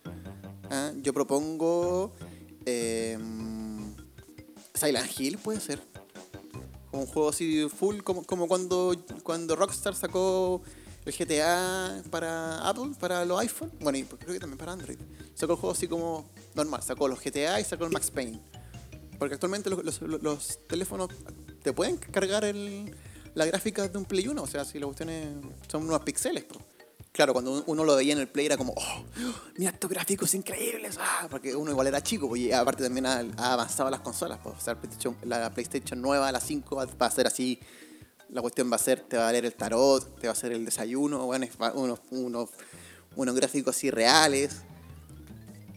¿Ah? 0.70 0.92
Yo 0.98 1.14
propongo 1.14 2.12
em, 2.66 3.96
Silent 4.74 5.20
Hill, 5.20 5.38
puede 5.38 5.60
ser. 5.60 5.82
Un 6.92 7.06
juego 7.08 7.30
así 7.30 7.68
full, 7.70 8.02
como, 8.02 8.24
como 8.24 8.48
cuando, 8.48 8.96
cuando 9.24 9.56
Rockstar 9.56 9.96
sacó 9.96 10.62
el 11.06 11.14
GTA 11.14 12.04
para 12.10 12.68
Apple, 12.68 12.92
para 13.00 13.26
los 13.26 13.40
iPhone. 13.40 13.72
Bueno, 13.82 13.98
y 13.98 14.04
creo 14.04 14.34
que 14.34 14.40
también 14.40 14.58
para 14.58 14.74
Android. 14.74 14.98
Sacó 15.34 15.54
el 15.54 15.60
juego 15.60 15.74
así 15.74 15.88
como 15.88 16.30
normal. 16.56 16.82
Sacó 16.84 17.08
los 17.08 17.20
GTA 17.20 17.60
y 17.60 17.64
sacó 17.64 17.86
el 17.86 17.92
Max 17.92 18.12
Payne. 18.12 18.40
Porque 19.18 19.36
actualmente 19.36 19.70
los, 19.70 20.60
teléfonos 20.68 21.10
te 21.62 21.74
pueden 21.74 21.98
cargar 21.98 22.44
el, 22.46 22.96
la 23.36 23.46
gráfica 23.46 23.88
de 23.88 23.98
un 23.98 24.06
Play 24.06 24.28
1. 24.28 24.42
O 24.42 24.48
sea, 24.48 24.66
si 24.66 24.80
las 24.80 24.88
cuestiones 24.88 25.28
son 25.70 25.84
unos 25.84 26.02
píxeles. 26.02 26.46
Claro, 27.14 27.34
cuando 27.34 27.64
uno 27.68 27.86
lo 27.86 27.96
veía 27.96 28.14
en 28.14 28.20
el 28.20 28.28
Play 28.28 28.48
era 28.48 28.58
como, 28.58 28.74
oh, 28.76 29.06
mira 29.56 29.70
estos 29.70 29.88
gráficos 29.88 30.34
increíbles. 30.34 30.98
Ah, 31.00 31.28
porque 31.30 31.56
uno 31.56 31.70
igual 31.70 31.86
era 31.86 32.02
chico. 32.02 32.36
y 32.36 32.52
aparte 32.52 32.84
también 32.84 33.06
ha, 33.06 33.20
avanzado 33.38 33.92
las 33.92 34.00
consolas. 34.00 34.40
Pues, 34.42 34.56
o 34.58 34.60
sea, 34.60 34.76
la 35.24 35.54
PlayStation 35.54 36.02
nueva, 36.02 36.32
la 36.32 36.40
5, 36.40 36.76
va 36.76 37.06
a 37.06 37.12
ser 37.12 37.28
así. 37.28 37.60
La 38.30 38.42
cuestión 38.42 38.72
va 38.72 38.78
a 38.78 38.80
ser, 38.80 39.02
te 39.02 39.16
va 39.16 39.30
a 39.30 39.32
leer 39.32 39.46
el 39.46 39.54
tarot, 39.54 40.20
te 40.20 40.26
va 40.26 40.32
a 40.32 40.34
hacer 40.34 40.54
el 40.54 40.66
desayuno, 40.66 41.24
bueno, 41.28 41.46
unos, 41.76 42.00
unos, 42.10 42.50
unos 43.16 43.36
gráficos 43.36 43.76
así 43.76 43.92
reales. 43.92 44.64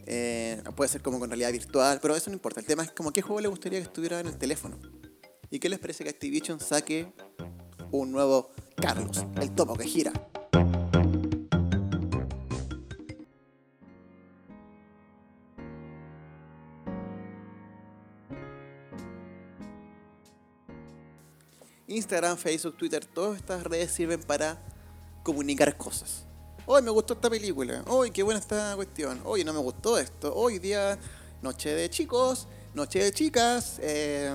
Eh, 0.07 0.63
puede 0.75 0.89
ser 0.89 1.03
como 1.03 1.19
con 1.19 1.29
realidad 1.29 1.51
virtual, 1.51 1.99
pero 2.01 2.15
eso 2.15 2.31
no 2.31 2.33
importa. 2.33 2.61
El 2.61 2.65
tema 2.65 2.81
es 2.81 2.91
como 2.91 3.13
qué 3.13 3.21
juego 3.21 3.41
le 3.41 3.47
gustaría 3.47 3.77
que 3.77 3.85
estuviera 3.85 4.19
en 4.19 4.25
el 4.25 4.37
teléfono. 4.39 4.79
¿Y 5.51 5.59
qué 5.59 5.69
les 5.69 5.77
parece 5.77 6.03
que 6.03 6.09
Activision 6.09 6.59
saque 6.59 7.13
un 7.91 8.11
nuevo 8.11 8.49
Carlos, 8.75 9.23
el 9.39 9.53
topo 9.53 9.75
que 9.75 9.85
gira? 9.85 10.11
Instagram, 21.87 22.37
Facebook, 22.37 22.77
Twitter, 22.77 23.05
todas 23.05 23.37
estas 23.37 23.63
redes 23.63 23.91
sirven 23.91 24.21
para 24.21 24.57
comunicar 25.23 25.75
cosas 25.77 26.27
hoy 26.67 26.81
me 26.81 26.91
gustó 26.91 27.13
esta 27.13 27.29
película, 27.29 27.81
hoy 27.87 28.11
qué 28.11 28.21
buena 28.21 28.41
esta 28.41 28.75
cuestión, 28.75 29.21
hoy 29.23 29.43
no 29.45 29.53
me 29.53 29.59
gustó 29.59 29.97
esto, 29.97 30.35
hoy 30.35 30.59
día 30.59 30.99
noche 31.41 31.73
de 31.73 31.89
chicos, 31.89 32.45
noche 32.73 33.01
de 33.01 33.13
chicas, 33.13 33.79
eh, 33.81 34.29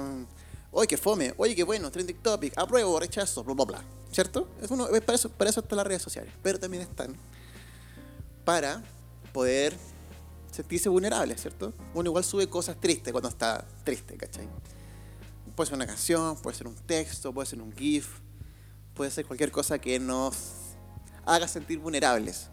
oye, 0.71 0.89
que 0.89 0.97
fome, 0.97 1.35
oye, 1.37 1.55
qué 1.55 1.63
bueno, 1.63 1.91
trending 1.91 2.17
topic, 2.17 2.57
apruebo, 2.57 2.99
rechazo, 2.99 3.45
bla, 3.45 3.55
bla, 3.55 3.65
bla. 3.67 3.85
¿Cierto? 4.11 4.49
Es 4.61 4.71
uno, 4.71 4.89
para, 4.89 5.15
eso, 5.15 5.31
para 5.31 5.49
eso 5.49 5.61
están 5.61 5.79
las 5.79 5.87
redes 5.87 6.03
sociales. 6.03 6.31
Pero 6.43 6.61
también 6.61 6.83
están 6.83 7.15
para 8.45 8.83
poder 9.33 9.75
sentirse 10.51 10.91
vulnerable, 10.91 11.35
¿cierto? 11.39 11.73
Uno 11.95 12.11
igual 12.11 12.23
sube 12.23 12.47
cosas 12.47 12.79
tristes 12.79 13.11
cuando 13.11 13.31
está 13.31 13.67
triste, 13.85 14.17
¿cachai? 14.19 14.47
Puede 15.55 15.69
ser 15.69 15.77
una 15.77 15.87
canción, 15.87 16.37
puede 16.37 16.57
ser 16.57 16.67
un 16.67 16.75
texto, 16.75 17.33
puede 17.33 17.47
ser 17.47 17.61
un 17.61 17.73
GIF, 17.73 18.21
puede 18.95 19.11
ser 19.11 19.27
cualquier 19.27 19.51
cosa 19.51 19.79
que 19.79 19.99
nos 19.99 20.37
haga 21.25 21.47
sentir 21.47 21.79
vulnerables. 21.79 22.49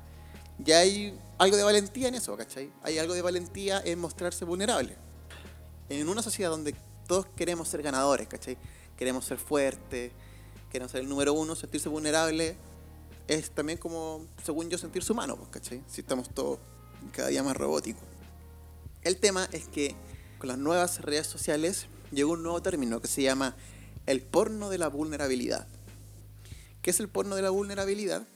Ya 0.58 0.80
hay 0.80 1.18
algo 1.38 1.56
de 1.56 1.64
valentía 1.64 2.10
en 2.10 2.16
eso, 2.16 2.36
¿cachai? 2.36 2.72
Hay 2.84 2.98
algo 2.98 3.14
de 3.14 3.22
valentía 3.22 3.82
en 3.84 4.00
mostrarse 4.00 4.44
vulnerable. 4.44 4.98
En 5.88 6.10
una 6.10 6.22
sociedad 6.22 6.50
donde 6.50 6.76
todos 7.08 7.26
queremos 7.36 7.70
ser 7.70 7.82
ganadores, 7.82 8.28
¿cachai? 8.28 8.58
Queremos 8.98 9.26
ser 9.26 9.38
fuertes, 9.38 10.12
queremos 10.70 10.92
ser 10.92 11.02
el 11.02 11.10
número 11.10 11.34
uno, 11.34 11.56
sentirse 11.56 11.88
vulnerable 11.88 12.58
es 13.30 13.52
también 13.52 13.78
como, 13.78 14.26
según 14.44 14.70
yo, 14.70 14.78
sentirse 14.80 15.14
humano, 15.14 15.38
pues, 15.38 15.50
¿cachai? 15.50 15.84
Si 15.88 16.02
estamos 16.02 16.30
todos 16.34 16.60
cada 17.12 17.30
día 17.30 17.44
más 17.44 17.56
robóticos. 17.56 18.04
El 19.04 19.18
tema 19.18 19.48
es 19.52 19.68
que 19.68 19.96
con 20.40 20.48
las 20.48 20.58
nuevas 20.58 21.02
redes 21.02 21.28
sociales 21.28 21.86
llegó 22.12 22.34
un 22.34 22.44
nuevo 22.44 22.62
término 22.62 23.02
que 23.02 23.08
se 23.08 23.22
llama 23.22 23.56
el 24.06 24.22
porno 24.22 24.70
de 24.70 24.78
la 24.78 24.88
vulnerabilidad. 24.88 25.68
¿Qué 26.82 26.92
es 26.92 27.00
el 27.00 27.10
porno 27.10 27.36
de 27.36 27.42
la 27.42 27.50
vulnerabilidad? 27.50 28.28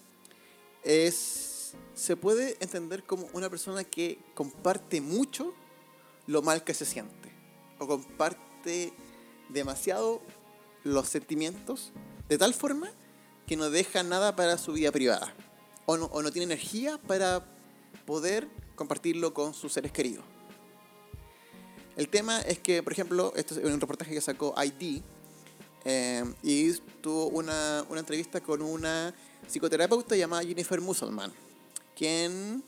Es, 0.83 1.73
se 1.93 2.15
puede 2.15 2.57
entender 2.59 3.03
como 3.03 3.27
una 3.33 3.49
persona 3.49 3.83
que 3.83 4.19
comparte 4.33 5.01
mucho 5.01 5.53
lo 6.27 6.41
mal 6.41 6.63
que 6.63 6.73
se 6.73 6.85
siente 6.85 7.31
o 7.79 7.87
comparte 7.87 8.93
demasiado 9.49 10.21
los 10.83 11.09
sentimientos 11.09 11.91
de 12.29 12.37
tal 12.37 12.53
forma 12.53 12.91
que 13.47 13.57
no 13.57 13.69
deja 13.69 14.03
nada 14.03 14.35
para 14.35 14.57
su 14.57 14.73
vida 14.73 14.91
privada 14.91 15.33
o 15.85 15.97
no, 15.97 16.05
o 16.05 16.21
no 16.21 16.31
tiene 16.31 16.45
energía 16.45 16.97
para 16.97 17.45
poder 18.05 18.47
compartirlo 18.75 19.33
con 19.33 19.53
sus 19.53 19.73
seres 19.73 19.91
queridos. 19.91 20.25
El 21.95 22.09
tema 22.09 22.41
es 22.41 22.59
que, 22.59 22.81
por 22.81 22.93
ejemplo, 22.93 23.33
esto 23.35 23.59
es 23.59 23.65
un 23.65 23.79
reportaje 23.79 24.13
que 24.13 24.21
sacó 24.21 24.55
ID 24.61 25.01
eh, 25.85 26.23
y 26.41 26.73
tuvo 27.01 27.27
una, 27.27 27.85
una, 27.89 27.99
entrevista 27.99 28.41
con 28.41 28.61
una 28.61 29.13
psicoterapeuta 29.47 30.15
llamada 30.15 30.43
Jennifer 30.43 30.81
Musselman, 30.81 31.31
quien 31.95 32.63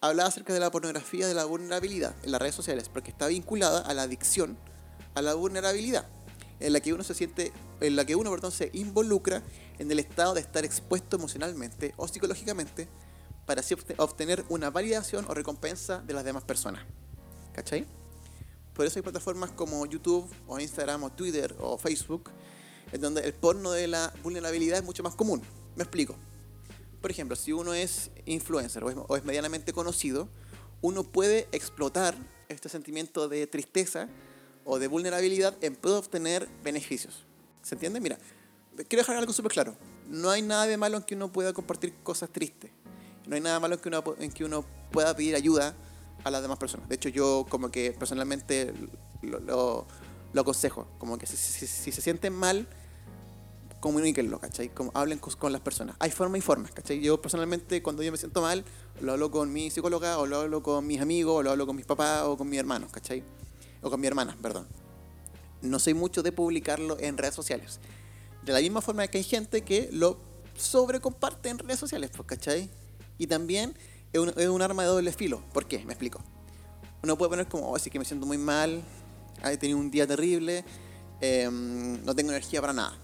hablaba 0.00 0.28
acerca 0.28 0.54
de 0.54 0.60
la 0.60 0.70
pornografía 0.70 1.26
de 1.26 1.34
la 1.34 1.44
vulnerabilidad 1.44 2.14
en 2.22 2.30
las 2.32 2.40
redes 2.40 2.54
sociales, 2.54 2.88
porque 2.88 3.10
está 3.10 3.26
vinculada 3.26 3.80
a 3.80 3.92
la 3.92 4.02
adicción 4.02 4.56
a 5.16 5.22
la 5.22 5.34
vulnerabilidad, 5.34 6.06
en 6.60 6.72
la 6.72 6.80
que 6.80 6.92
uno 6.92 7.02
se 7.02 7.14
siente, 7.14 7.52
en 7.80 7.96
la 7.96 8.04
que 8.04 8.14
uno 8.14 8.30
perdón, 8.30 8.52
se 8.52 8.70
involucra 8.74 9.42
en 9.78 9.90
el 9.90 9.98
estado 9.98 10.34
de 10.34 10.40
estar 10.40 10.64
expuesto 10.64 11.16
emocionalmente 11.16 11.94
o 11.96 12.06
psicológicamente 12.06 12.86
para 13.46 13.60
así 13.60 13.74
obtener 13.96 14.44
una 14.50 14.70
validación 14.70 15.24
o 15.28 15.34
recompensa 15.34 16.02
de 16.02 16.14
las 16.14 16.24
demás 16.24 16.44
personas. 16.44 16.84
¿Cachai? 17.54 17.86
Por 18.76 18.84
eso 18.84 18.98
hay 18.98 19.02
plataformas 19.02 19.50
como 19.52 19.86
YouTube 19.86 20.28
o 20.46 20.60
Instagram 20.60 21.02
o 21.04 21.10
Twitter 21.10 21.56
o 21.58 21.78
Facebook, 21.78 22.30
en 22.92 23.00
donde 23.00 23.22
el 23.22 23.32
porno 23.32 23.72
de 23.72 23.86
la 23.88 24.12
vulnerabilidad 24.22 24.78
es 24.78 24.84
mucho 24.84 25.02
más 25.02 25.14
común. 25.14 25.40
Me 25.76 25.82
explico. 25.82 26.14
Por 27.00 27.10
ejemplo, 27.10 27.36
si 27.36 27.52
uno 27.52 27.72
es 27.72 28.10
influencer 28.26 28.84
o 28.84 29.16
es, 29.16 29.24
medianamente 29.24 29.72
conocido, 29.72 30.28
uno 30.82 31.04
puede 31.04 31.48
explotar 31.52 32.14
este 32.50 32.68
sentimiento 32.68 33.28
de 33.28 33.46
tristeza 33.46 34.08
o 34.66 34.78
de 34.78 34.88
vulnerabilidad 34.88 35.56
en 35.62 35.74
pro 35.74 35.92
de 35.92 35.98
obtener 35.98 36.46
beneficios. 36.62 37.24
¿Se 37.62 37.76
entiende? 37.76 37.98
Mira, 37.98 38.18
quiero 38.88 39.00
dejar 39.00 39.16
algo 39.16 39.32
súper 39.32 39.52
claro. 39.52 39.74
No 40.06 40.28
hay 40.28 40.42
nada 40.42 40.66
de 40.66 40.76
malo 40.76 40.98
en 40.98 41.02
que 41.02 41.14
uno 41.14 41.32
pueda 41.32 41.54
compartir 41.54 41.94
cosas 42.02 42.28
tristes. 42.30 42.70
No 43.26 43.36
hay 43.36 43.40
nada 43.40 43.58
malo 43.58 43.80
que 43.80 43.88
uno, 43.88 44.04
en 44.18 44.30
que 44.30 44.44
uno 44.44 44.66
pueda 44.92 45.16
pedir 45.16 45.34
ayuda 45.34 45.74
a 46.24 46.30
las 46.30 46.42
demás 46.42 46.58
personas. 46.58 46.88
De 46.88 46.94
hecho, 46.94 47.08
yo 47.08 47.46
como 47.48 47.70
que 47.70 47.92
personalmente 47.92 48.72
lo, 49.22 49.86
lo, 50.32 50.40
aconsejo. 50.40 50.86
Como 50.98 51.18
que 51.18 51.26
si, 51.26 51.36
se 51.36 52.00
sienten 52.02 52.32
mal, 52.32 52.66
comuníquenlo, 53.80 54.38
¿cachai? 54.38 54.68
Como, 54.68 54.90
hablen 54.94 55.18
con, 55.18 55.34
con, 55.34 55.52
las 55.52 55.60
personas. 55.60 55.96
Hay 55.98 56.10
formas 56.10 56.38
y 56.38 56.42
formas, 56.42 56.72
¿cachai? 56.72 57.00
Yo 57.00 57.20
personalmente 57.20 57.82
cuando 57.82 58.02
yo 58.02 58.12
me 58.12 58.18
siento 58.18 58.42
mal, 58.42 58.64
lo 59.00 59.12
hablo 59.12 59.30
con 59.30 59.52
mi 59.52 59.70
psicóloga, 59.70 60.18
o 60.18 60.26
lo 60.26 60.40
hablo 60.40 60.62
con 60.62 60.86
mis 60.86 61.00
amigos, 61.00 61.36
o 61.36 61.42
lo 61.42 61.50
hablo 61.50 61.66
con 61.66 61.76
mis 61.76 61.86
papás, 61.86 62.22
o 62.24 62.36
con 62.36 62.48
mis 62.48 62.58
hermanos, 62.58 62.90
¿cachai? 62.90 63.22
O 63.82 63.90
con 63.90 64.00
mi 64.00 64.06
hermana, 64.06 64.36
perdón. 64.42 64.66
No 65.62 65.78
soy 65.78 65.94
mucho 65.94 66.22
de 66.22 66.32
publicarlo 66.32 66.98
en 66.98 67.16
redes 67.16 67.34
sociales. 67.34 67.80
De 68.44 68.52
la 68.52 68.60
misma 68.60 68.80
forma 68.80 69.06
que 69.08 69.18
hay 69.18 69.24
gente 69.24 69.62
que 69.62 69.88
lo 69.92 70.18
sobrecomparte 70.56 71.48
en 71.48 71.58
redes 71.58 71.78
sociales, 71.78 72.10
pues, 72.14 72.26
¿cachai? 72.26 72.70
Y 73.18 73.26
también 73.26 73.74
es 74.16 74.22
un, 74.22 74.32
es 74.36 74.48
un, 74.48 74.62
arma 74.62 74.82
de 74.82 74.88
doble 74.88 75.12
filo. 75.12 75.42
¿Por 75.52 75.66
qué? 75.66 75.84
Me 75.84 75.92
explico. 75.92 76.20
Uno 77.02 77.16
puede 77.16 77.30
poner 77.30 77.46
como, 77.46 77.70
oh, 77.70 77.78
sí 77.78 77.90
que 77.90 77.98
me 77.98 78.04
siento 78.04 78.26
muy 78.26 78.38
mal, 78.38 78.82
he 79.44 79.56
tenido 79.56 79.78
un 79.78 79.90
día 79.90 80.06
terrible, 80.06 80.64
eh, 81.20 81.48
no 81.50 82.14
tengo 82.14 82.30
energía 82.30 82.60
para 82.60 82.72
nada. 82.72 82.98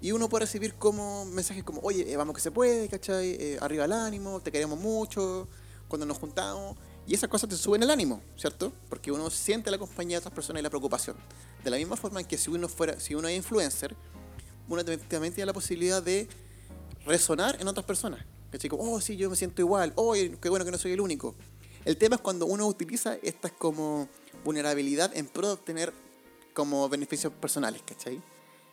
Y 0.00 0.12
uno 0.12 0.28
puede 0.28 0.44
recibir 0.44 0.74
como 0.74 1.24
mensajes 1.26 1.62
como, 1.62 1.80
oye, 1.82 2.10
eh, 2.10 2.16
vamos 2.16 2.34
que 2.34 2.40
se 2.40 2.50
puede, 2.50 2.88
¿cachai? 2.88 3.36
Eh, 3.38 3.58
arriba 3.60 3.84
el 3.84 3.92
ánimo, 3.92 4.40
te 4.40 4.50
queremos 4.50 4.78
mucho, 4.78 5.48
cuando 5.88 6.06
nos 6.06 6.18
juntamos. 6.18 6.76
Y 7.06 7.14
esas 7.14 7.28
cosas 7.28 7.48
te 7.50 7.56
suben 7.56 7.82
el 7.82 7.90
ánimo, 7.90 8.22
¿cierto? 8.36 8.72
Porque 8.88 9.12
uno 9.12 9.30
siente 9.30 9.70
la 9.70 9.78
compañía 9.78 10.16
de 10.16 10.20
otras 10.20 10.34
personas 10.34 10.60
y 10.60 10.62
la 10.62 10.70
preocupación. 10.70 11.16
De 11.62 11.70
la 11.70 11.76
misma 11.76 11.96
forma 11.96 12.20
en 12.20 12.26
que 12.26 12.38
si 12.38 12.50
uno, 12.50 12.68
fuera, 12.68 12.98
si 12.98 13.14
uno 13.14 13.28
es 13.28 13.36
influencer, 13.36 13.94
uno 14.68 14.84
también 14.84 15.34
tiene 15.34 15.46
la 15.46 15.52
posibilidad 15.52 16.02
de 16.02 16.28
resonar 17.04 17.58
en 17.60 17.68
otras 17.68 17.84
personas. 17.84 18.24
¿Cachai? 18.54 18.70
Como, 18.70 18.84
oh, 18.84 19.00
sí, 19.00 19.16
yo 19.16 19.28
me 19.28 19.34
siento 19.34 19.62
igual, 19.62 19.92
oh, 19.96 20.12
qué 20.12 20.48
bueno 20.48 20.64
que 20.64 20.70
no 20.70 20.78
soy 20.78 20.92
el 20.92 21.00
único. 21.00 21.34
El 21.84 21.96
tema 21.96 22.14
es 22.14 22.22
cuando 22.22 22.46
uno 22.46 22.68
utiliza 22.68 23.16
estas 23.20 23.50
como 23.50 24.08
vulnerabilidad 24.44 25.10
en 25.16 25.26
pro 25.26 25.48
de 25.48 25.54
obtener 25.54 25.92
como 26.52 26.88
beneficios 26.88 27.32
personales, 27.32 27.82
¿cachai? 27.84 28.22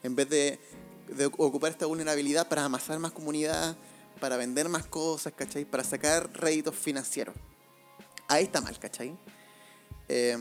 En 0.04 0.14
vez 0.14 0.28
de, 0.28 0.60
de 1.08 1.26
ocupar 1.26 1.72
esta 1.72 1.86
vulnerabilidad 1.86 2.48
para 2.48 2.64
amasar 2.64 3.00
más 3.00 3.10
comunidad, 3.10 3.76
para 4.20 4.36
vender 4.36 4.68
más 4.68 4.86
cosas, 4.86 5.32
¿cachai? 5.36 5.64
Para 5.64 5.82
sacar 5.82 6.30
réditos 6.32 6.76
financieros. 6.76 7.34
Ahí 8.28 8.44
está 8.44 8.60
mal, 8.60 8.78
¿cachai? 8.78 9.18
Eh, 10.08 10.38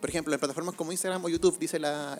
por 0.00 0.08
ejemplo, 0.08 0.32
en 0.32 0.40
plataformas 0.40 0.76
como 0.76 0.92
Instagram 0.92 1.22
o 1.22 1.28
YouTube, 1.28 1.58
dice 1.58 1.78
la, 1.78 2.18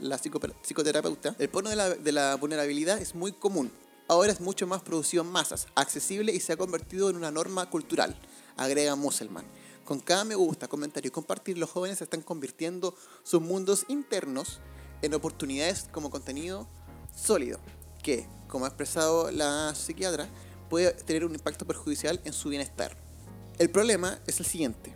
psicoterapeuta, 0.62 1.34
el 1.38 1.48
porno 1.48 1.70
de 1.70 2.12
la 2.12 2.36
vulnerabilidad 2.36 2.98
es 2.98 3.14
muy 3.14 3.32
común. 3.32 3.72
Ahora 4.06 4.32
es 4.32 4.40
mucho 4.40 4.66
más 4.66 4.82
producido 4.82 5.22
en 5.22 5.30
masas, 5.30 5.66
accesible 5.74 6.30
y 6.32 6.40
se 6.40 6.52
ha 6.52 6.58
convertido 6.58 7.08
en 7.08 7.16
una 7.16 7.30
norma 7.30 7.70
cultural, 7.70 8.14
agrega 8.56 8.96
Musselman. 8.96 9.46
Con 9.86 10.00
cada 10.00 10.24
me 10.24 10.34
gusta, 10.34 10.68
comentario 10.68 11.08
y 11.08 11.10
compartir, 11.10 11.56
los 11.56 11.70
jóvenes 11.70 12.02
están 12.02 12.20
convirtiendo 12.20 12.94
sus 13.22 13.40
mundos 13.40 13.86
internos 13.88 14.60
en 15.00 15.14
oportunidades 15.14 15.88
como 15.90 16.10
contenido 16.10 16.68
sólido, 17.16 17.58
que, 18.02 18.28
como 18.46 18.66
ha 18.66 18.68
expresado 18.68 19.30
la 19.30 19.74
psiquiatra, 19.74 20.28
puede 20.68 20.92
tener 20.92 21.24
un 21.24 21.34
impacto 21.34 21.66
perjudicial 21.66 22.20
en 22.24 22.34
su 22.34 22.50
bienestar. 22.50 22.96
El 23.58 23.70
problema 23.70 24.20
es 24.26 24.38
el 24.38 24.44
siguiente. 24.44 24.94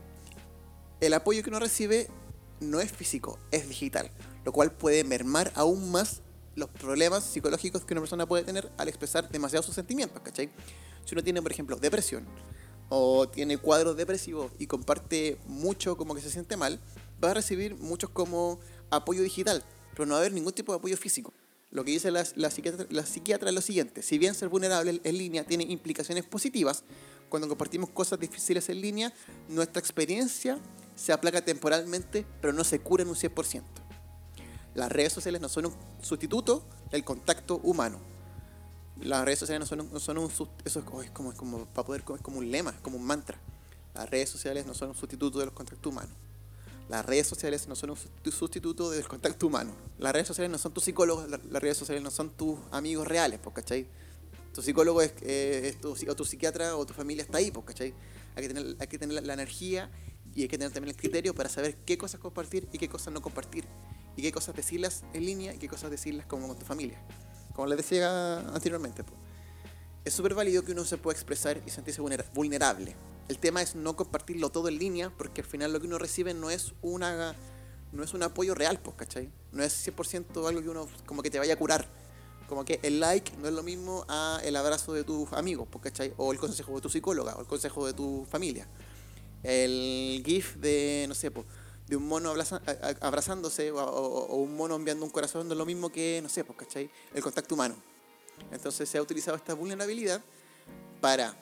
El 1.01 1.15
apoyo 1.15 1.43
que 1.43 1.49
uno 1.49 1.61
recibe 1.61 2.11
no 2.61 2.81
es 2.81 2.93
físico, 2.93 3.39
es 3.53 3.69
digital, 3.69 4.11
lo 4.45 4.53
cual 4.53 4.73
puede 4.73 5.03
mermar 5.05 5.51
aún 5.55 5.91
más 5.91 6.21
los 6.59 6.69
problemas 6.69 7.25
psicológicos 7.25 7.85
que 7.85 7.95
una 7.95 8.03
persona 8.03 8.27
puede 8.27 8.45
tener 8.45 8.71
al 8.77 8.89
expresar 8.89 9.29
demasiado 9.31 9.63
sus 9.63 9.75
sentimientos, 9.75 10.21
¿cachai? 10.23 10.51
Si 11.05 11.15
uno 11.15 11.23
tiene, 11.23 11.41
por 11.41 11.53
ejemplo, 11.53 11.77
depresión 11.77 12.27
o 12.89 13.29
tiene 13.29 13.59
cuadros 13.59 13.97
depresivos 13.97 14.53
y 14.59 14.67
comparte 14.67 15.39
mucho 15.47 15.97
como 15.97 16.15
que 16.15 16.21
se 16.21 16.31
siente 16.31 16.57
mal, 16.57 16.81
va 17.23 17.31
a 17.31 17.35
recibir 17.35 17.77
muchos 17.77 18.11
como 18.11 18.61
apoyo 18.91 19.23
digital, 19.23 19.65
pero 19.93 20.07
no 20.07 20.15
va 20.15 20.19
a 20.19 20.21
haber 20.21 20.33
ningún 20.33 20.53
tipo 20.53 20.73
de 20.73 20.79
apoyo 20.79 20.97
físico. 20.97 21.33
Lo 21.71 21.85
que 21.85 21.91
dice 21.91 22.11
la, 22.11 22.25
psiquiatra, 22.25 22.87
la 22.89 23.05
psiquiatra 23.05 23.51
es 23.51 23.55
lo 23.55 23.61
siguiente, 23.61 24.03
si 24.03 24.19
bien 24.19 24.35
ser 24.35 24.49
vulnerable 24.49 25.01
en 25.05 25.19
línea 25.19 25.45
tiene 25.45 25.65
implicaciones 25.65 26.25
positivas, 26.25 26.83
cuando 27.29 27.47
compartimos 27.47 27.91
cosas 27.91 28.19
difíciles 28.19 28.69
en 28.71 28.81
línea, 28.81 29.13
nuestra 29.49 29.81
experiencia 29.81 30.59
se 30.97 31.13
aplaca 31.13 31.45
temporalmente, 31.45 32.27
pero 32.41 32.55
no 32.55 32.65
se 32.65 32.81
cura 32.81 33.03
en 33.03 33.11
un 33.11 33.17
100%. 33.17 33.63
Las 34.79 34.93
redes 34.93 35.13
sociales 35.13 35.41
no 35.41 35.49
son 35.49 35.67
un 35.67 35.75
sustituto 36.01 36.63
del 36.93 37.03
contacto 37.03 37.57
humano. 37.65 37.99
Las 39.01 39.25
redes 39.25 39.41
sociales 39.41 39.59
no 39.59 39.67
son 39.67 39.81
un, 39.81 39.93
no 39.93 39.99
son 39.99 40.19
un 40.19 40.31
eso 40.31 40.53
es, 40.65 40.77
oh, 40.93 41.03
es, 41.03 41.11
como, 41.11 41.33
es 41.33 41.37
como 41.37 41.67
para 41.67 41.85
poder 41.85 42.05
es 42.15 42.23
como 42.23 42.39
un 42.39 42.49
lema, 42.49 42.71
es 42.71 42.81
como 42.81 42.97
un 42.97 43.03
mantra. 43.05 43.41
Las 43.93 44.09
redes 44.09 44.31
sociales 44.31 44.67
no 44.67 44.75
son 44.75 44.91
un 44.91 44.95
sustituto 44.95 45.41
del 45.41 45.51
contacto 45.51 45.89
humano. 45.89 46.13
Las 46.89 47.05
redes 47.05 47.27
sociales 47.27 47.67
no 47.67 47.75
son 47.75 47.91
un 47.91 47.97
sustituto 48.31 48.93
del 48.93 49.09
contacto 49.09 49.49
humano. 49.49 49.73
Las 49.99 50.13
redes 50.13 50.29
sociales 50.29 50.49
no 50.49 50.59
son 50.59 50.73
tus 50.73 50.85
psicólogos, 50.85 51.29
las 51.29 51.61
redes 51.61 51.77
sociales 51.77 52.05
no 52.05 52.13
son 52.13 52.31
tus 52.31 52.57
amigos 52.71 53.09
reales, 53.09 53.41
¿cachai? 53.53 53.89
Tu 54.55 54.63
psicólogo 54.63 55.03
es, 55.03 55.13
eh, 55.23 55.71
es 55.71 55.81
tu, 55.81 55.91
o 55.91 56.15
tu 56.15 56.25
psiquiatra 56.25 56.77
o 56.77 56.87
tu 56.87 56.95
familia 56.95 57.25
está 57.25 57.39
ahí, 57.39 57.51
¿cachai? 57.51 57.93
Hay 58.37 58.43
que 58.47 58.55
tener, 58.55 58.77
hay 58.79 58.87
que 58.87 58.97
tener 58.97 59.25
la 59.25 59.33
energía 59.33 59.91
Y 60.37 60.43
hay 60.43 60.49
que 60.49 60.57
tener 60.57 60.73
también 60.73 60.95
el 60.95 60.97
criterio 60.97 61.35
para 61.35 61.49
saber 61.49 61.79
qué 61.85 61.99
cosas 61.99 62.21
compartir 62.21 62.69
y 62.73 62.79
qué 62.79 62.89
cosas 62.89 63.13
no 63.13 63.21
compartir. 63.21 63.65
Y 64.19 64.23
qué 64.23 64.33
cosas 64.33 64.57
decirlas 64.57 65.05
en 65.13 65.25
línea 65.25 65.55
y 65.55 65.59
qué 65.59 65.69
cosas 65.69 65.93
decirlas 65.93 66.27
como 66.27 66.49
con 66.49 66.59
tu 66.59 66.67
familia. 66.67 67.01
Como 67.55 67.69
les 67.69 67.77
decía 67.77 68.41
anteriormente. 68.53 69.05
Es 70.05 70.13
súper 70.13 70.35
válido 70.35 70.65
que 70.65 70.73
uno 70.73 70.85
se 70.85 70.97
pueda 70.97 71.15
expresar 71.15 71.63
y 71.65 71.71
sentirse 71.71 72.03
vulnerable. 72.35 72.97
El 73.29 73.39
tema 73.39 73.63
es 73.63 73.77
no 73.77 73.95
compartirlo 73.95 74.51
todo 74.51 74.67
en 74.67 74.77
línea 74.77 75.13
porque 75.17 75.43
al 75.43 75.47
final 75.47 75.73
lo 75.73 75.79
que 75.79 75.87
uno 75.87 75.99
recibe 75.99 76.35
no 76.35 76.51
es 76.51 76.75
una 76.83 77.37
no 77.93 78.03
es 78.03 78.13
un 78.13 78.25
apoyo 78.25 78.57
real, 78.57 78.81
pues, 78.81 78.97
¿cachai? 78.97 79.31
No 79.53 79.63
es 79.63 79.87
100% 79.87 80.49
algo 80.49 80.63
que 80.63 80.69
uno 80.69 80.89
como 81.07 81.23
que 81.23 81.31
te 81.31 81.39
vaya 81.39 81.55
a 81.55 81.57
curar. 81.57 81.89
Como 82.49 82.65
que 82.65 82.81
el 82.83 82.99
like 82.99 83.37
no 83.37 83.47
es 83.47 83.55
lo 83.55 83.63
mismo 83.63 84.05
a 84.09 84.41
el 84.43 84.57
abrazo 84.57 84.95
de 84.95 85.05
tus 85.05 85.33
amigos, 85.33 85.69
pues, 85.71 85.85
¿cachai? 85.85 86.13
O 86.17 86.33
el 86.33 86.41
consejo 86.41 86.75
de 86.75 86.81
tu 86.81 86.89
psicóloga, 86.89 87.37
o 87.37 87.41
el 87.41 87.47
consejo 87.47 87.87
de 87.87 87.93
tu 87.93 88.27
familia. 88.29 88.67
El 89.45 90.25
GIF 90.27 90.57
de, 90.57 91.05
no 91.07 91.15
sé, 91.15 91.31
pues, 91.31 91.47
de 91.89 91.97
un 91.97 92.07
mono 92.07 92.35
abrazándose 93.01 93.73
o, 93.73 94.37
un 94.37 94.57
mono 94.57 94.77
enviando 94.77 95.05
un 95.05 95.11
corazón 95.11 95.49
no 95.49 95.55
es 95.55 95.59
lo 95.59 95.67
mismo 95.67 95.91
que, 95.91 96.21
no 96.23 96.29
sé, 96.29 96.45
pues, 96.45 96.59
¿cachai? 96.59 96.91
El 97.15 97.23
contacto 97.23 97.55
humano. 97.55 97.75
Entonces 98.53 98.89
se 98.89 98.99
ha 98.99 99.03
utilizado 99.03 99.37
esta 99.37 99.55
vulnerabilidad 99.55 100.23
para 101.01 101.35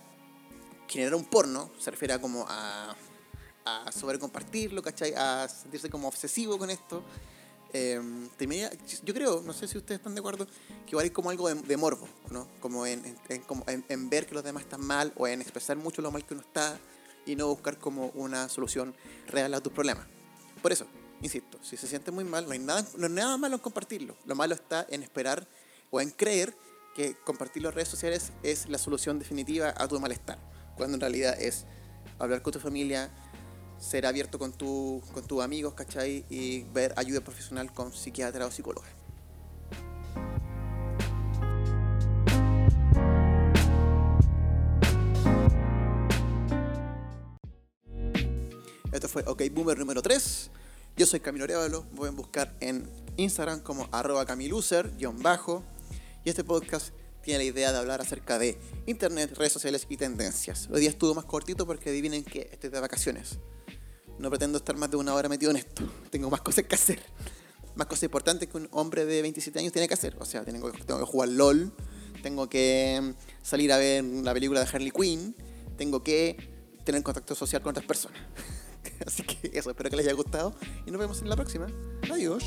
generar 0.88 1.14
un 1.14 1.24
porno, 1.24 1.70
se 1.78 1.90
refiere 1.90 2.14
a 2.14 2.20
como 2.20 2.46
a 2.48 2.96
a 3.66 3.90
sobrecompartirlo, 3.90 4.80
¿cachai? 4.80 5.12
A 5.16 5.48
sentirse 5.48 5.90
como 5.90 6.08
obsesivo 6.08 6.56
con 6.56 6.70
esto. 6.70 7.02
Eh, 7.72 8.00
yo 9.04 9.12
creo, 9.12 9.42
no 9.42 9.52
sé 9.52 9.66
si 9.66 9.76
ustedes 9.76 9.98
están 9.98 10.14
de 10.14 10.20
acuerdo, 10.20 10.46
que 10.46 10.90
igual 10.90 11.04
hay 11.04 11.10
como 11.10 11.30
algo 11.30 11.52
de, 11.52 11.76
morbo, 11.76 12.08
¿no? 12.30 12.48
Como, 12.60 12.86
en, 12.86 13.02
como 13.46 13.64
en, 13.66 14.08
ver 14.08 14.26
que 14.26 14.34
los 14.34 14.44
demás 14.44 14.62
están 14.62 14.80
mal 14.80 15.12
o 15.16 15.26
en 15.26 15.42
expresar 15.42 15.76
mucho 15.76 16.00
lo 16.00 16.10
mal 16.10 16.24
que 16.24 16.34
uno 16.34 16.42
está 16.42 16.78
y 17.26 17.34
no 17.34 17.48
buscar 17.48 17.76
como 17.78 18.06
una 18.14 18.48
solución 18.48 18.94
real 19.26 19.52
a 19.52 19.60
tus 19.60 19.72
problemas. 19.72 20.06
Por 20.66 20.72
eso, 20.72 20.88
insisto, 21.22 21.60
si 21.62 21.76
se 21.76 21.86
siente 21.86 22.10
muy 22.10 22.24
mal, 22.24 22.44
no 22.46 22.50
hay 22.50 22.58
nada, 22.58 23.36
malo 23.36 23.54
en 23.54 23.60
compartirlo. 23.60 24.16
Lo 24.24 24.34
malo 24.34 24.52
está 24.52 24.84
en 24.90 25.04
esperar 25.04 25.46
o 25.92 26.00
en 26.00 26.10
creer 26.10 26.56
que 26.96 27.14
compartir 27.24 27.62
las 27.62 27.72
redes 27.72 27.86
sociales 27.86 28.32
es 28.42 28.68
la 28.68 28.76
solución 28.76 29.20
definitiva 29.20 29.72
a 29.76 29.86
tu 29.86 30.00
malestar, 30.00 30.40
cuando 30.76 30.96
en 30.96 31.02
realidad 31.02 31.40
es 31.40 31.66
hablar 32.18 32.42
con 32.42 32.52
tu 32.52 32.58
familia, 32.58 33.12
ser 33.78 34.06
abierto 34.06 34.40
con, 34.40 34.52
tu, 34.52 35.00
con 35.14 35.24
tus 35.24 35.40
amigos, 35.40 35.74
¿cachai? 35.74 36.24
Y 36.28 36.64
ver 36.72 36.94
ayuda 36.96 37.20
profesional 37.20 37.72
con 37.72 37.92
psiquiatra 37.92 38.44
o 38.44 38.50
psicóloga. 38.50 38.88
Esto 49.06 49.20
fue 49.20 49.32
OK 49.32 49.40
Boomer 49.52 49.78
número 49.78 50.02
3. 50.02 50.50
Yo 50.96 51.06
soy 51.06 51.20
Camilo 51.20 51.44
Arevalo. 51.44 51.84
Pueden 51.94 52.16
buscar 52.16 52.56
en 52.58 52.90
Instagram 53.16 53.60
como 53.60 53.88
arroba 53.92 54.26
camiluser, 54.26 54.90
bajo. 55.18 55.62
Y 56.24 56.30
este 56.30 56.42
podcast 56.42 56.88
tiene 57.22 57.38
la 57.38 57.44
idea 57.44 57.70
de 57.70 57.78
hablar 57.78 58.00
acerca 58.00 58.36
de 58.36 58.58
internet, 58.86 59.32
redes 59.36 59.52
sociales 59.52 59.86
y 59.88 59.96
tendencias. 59.96 60.68
Hoy 60.72 60.80
día 60.80 60.90
estuvo 60.90 61.14
más 61.14 61.24
cortito 61.24 61.68
porque 61.68 61.90
adivinen 61.90 62.24
que 62.24 62.48
estoy 62.50 62.68
de 62.68 62.80
vacaciones 62.80 63.38
no 64.18 64.28
pretendo 64.28 64.58
estar 64.58 64.76
más 64.76 64.90
de 64.90 64.96
una 64.96 65.14
hora 65.14 65.28
metido 65.28 65.52
en 65.52 65.58
esto. 65.58 65.84
Tengo 66.10 66.28
más 66.28 66.40
cosas 66.40 66.64
que 66.64 66.74
hacer. 66.74 66.98
Más 67.76 67.86
cosas 67.86 68.02
importantes 68.02 68.48
que 68.48 68.56
un 68.56 68.68
hombre 68.72 69.06
de 69.06 69.22
27 69.22 69.56
años 69.60 69.72
tiene 69.72 69.86
que 69.86 69.94
hacer. 69.94 70.16
O 70.18 70.24
sea, 70.24 70.44
tengo, 70.44 70.72
tengo 70.72 70.98
que 70.98 71.06
jugar 71.06 71.28
LOL, 71.28 71.72
tengo 72.24 72.48
que 72.48 73.00
mm, 73.00 73.10
salir 73.40 73.72
a 73.72 73.76
ver 73.76 74.02
la 74.02 74.34
película 74.34 74.58
de 74.64 74.66
Harley 74.66 74.90
Quinn, 74.90 75.36
tengo 75.78 76.02
que 76.02 76.36
tener 76.82 77.04
contacto 77.04 77.36
social 77.36 77.62
con 77.62 77.70
otras 77.70 77.86
personas. 77.86 78.20
Así 79.06 79.22
que 79.22 79.50
eso, 79.56 79.70
espero 79.70 79.90
que 79.90 79.96
les 79.96 80.06
haya 80.06 80.14
gustado 80.14 80.54
y 80.86 80.90
nos 80.90 81.00
vemos 81.00 81.22
en 81.22 81.28
la 81.28 81.36
próxima. 81.36 81.66
Adiós. 82.10 82.44